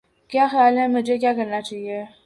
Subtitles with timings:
[0.31, 2.03] کیا خیال ہے مجھے کیا کرنا چاہئے